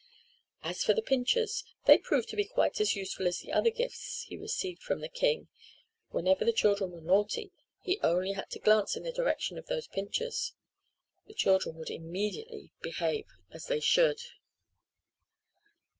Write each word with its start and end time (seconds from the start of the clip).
As 0.63 0.83
for 0.83 0.95
the 0.95 1.03
pinchers, 1.03 1.63
they 1.85 1.99
proved 1.99 2.27
to 2.29 2.35
be 2.35 2.43
quite 2.45 2.81
as 2.81 2.95
useful 2.95 3.27
as 3.27 3.37
the 3.39 3.51
other 3.53 3.69
gifts 3.69 4.25
he 4.27 4.35
received 4.35 4.81
from 4.81 4.99
the 4.99 5.07
king. 5.07 5.47
Whenever 6.09 6.43
the 6.43 6.51
children 6.51 6.89
were 6.89 7.01
naughty 7.01 7.51
he 7.83 7.97
had 7.97 8.05
only 8.07 8.33
to 8.49 8.57
glance 8.59 8.95
in 8.95 9.03
the 9.03 9.11
direction 9.11 9.59
of 9.59 9.67
those 9.67 9.85
pinchers. 9.85 10.53
The 11.27 11.35
children 11.35 11.75
would 11.75 11.91
immediately 11.91 12.71
behave 12.81 13.27
as 13.51 13.67
they 13.67 13.79
should. 13.79 14.19